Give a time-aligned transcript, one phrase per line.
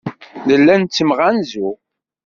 [0.47, 1.69] Nella nettemɣanzu.